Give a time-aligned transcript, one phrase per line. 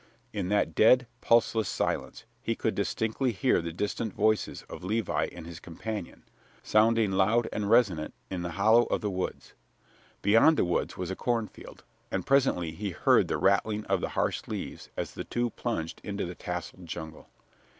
[0.33, 5.45] In that dead, pulseless silence he could distinctly hear the distant voices of Levi and
[5.45, 6.23] his companion,
[6.63, 9.53] sounding loud and resonant in the hollow of the woods.
[10.23, 14.41] Beyond the woods was a cornfield, and presently he heard the rattling of the harsh
[14.47, 17.29] leaves as the two plunged into the tasseled jungle.